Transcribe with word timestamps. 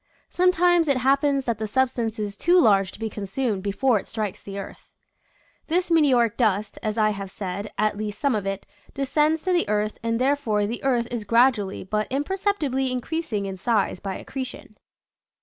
Sometimes 0.31 0.87
it 0.87 0.97
happens 0.97 1.45
that 1.45 1.59
the 1.59 1.67
substance 1.67 2.17
is 2.17 2.35
too 2.35 2.59
large 2.59 2.91
to 2.91 2.99
be 2.99 3.07
consumed 3.07 3.61
be 3.61 3.71
fore 3.71 3.99
is 3.99 4.07
strikes 4.07 4.41
the 4.41 4.57
earth. 4.57 4.89
This 5.67 5.91
meteoric 5.91 6.37
dust, 6.37 6.79
as 6.81 6.97
I 6.97 7.11
have 7.11 7.29
said, 7.29 7.71
at 7.77 7.97
least 7.97 8.17
some 8.19 8.33
of 8.33 8.47
it, 8.47 8.65
descends 8.95 9.43
to 9.43 9.53
the 9.53 9.69
earth 9.69 9.99
and 10.01 10.19
there 10.19 10.35
fore 10.35 10.65
the 10.65 10.83
earth 10.83 11.07
is 11.11 11.23
gradually 11.23 11.83
but 11.83 12.07
imperceptibly 12.09 12.91
increasing 12.91 13.45
in 13.45 13.57
size 13.57 13.99
by 13.99 14.15
accretion. 14.17 14.75